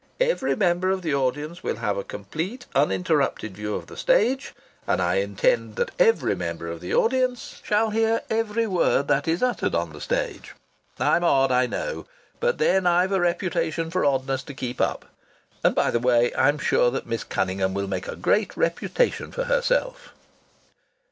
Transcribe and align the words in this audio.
Every 0.19 0.55
member 0.55 0.89
of 0.89 1.03
the 1.03 1.13
audience 1.13 1.61
will 1.61 1.75
have 1.75 1.95
a 1.95 2.03
complete 2.03 2.65
uninterrupted 2.73 3.55
view 3.55 3.75
of 3.75 3.85
the 3.85 3.95
stage, 3.95 4.55
and 4.87 4.99
I 4.99 5.17
intend 5.17 5.75
that 5.75 5.91
every 5.99 6.33
member 6.33 6.65
of 6.69 6.81
the 6.81 6.91
audience 6.91 7.61
shall 7.63 7.91
hear 7.91 8.21
every 8.27 8.65
word 8.65 9.07
that 9.09 9.27
is 9.27 9.43
uttered 9.43 9.75
on 9.75 9.93
the 9.93 10.01
stage. 10.01 10.55
I'm 10.99 11.23
odd, 11.23 11.51
I 11.51 11.67
know. 11.67 12.07
But 12.39 12.57
then 12.57 12.87
I've 12.87 13.11
a 13.11 13.19
reputation 13.21 13.91
for 13.91 14.03
oddness 14.03 14.41
to 14.45 14.55
keep 14.55 14.81
up. 14.81 15.05
And 15.63 15.75
by 15.75 15.91
the 15.91 15.99
way, 15.99 16.33
I'm 16.35 16.57
sure 16.57 16.89
that 16.89 17.05
Miss 17.05 17.23
Cunningham 17.23 17.75
will 17.75 17.87
make 17.87 18.07
a 18.07 18.15
great 18.15 18.57
reputation 18.57 19.31
for 19.31 19.43
herself." 19.43 20.13